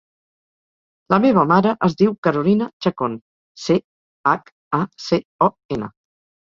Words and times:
La 1.13 1.19
meva 1.25 1.43
mare 1.51 1.75
es 1.89 1.97
diu 2.01 2.17
Carolina 2.29 2.71
Chacon: 2.87 3.21
ce, 3.67 3.81
hac, 4.35 4.55
a, 4.81 4.85
ce, 5.09 5.25
o, 5.51 5.57
ena. 5.79 5.95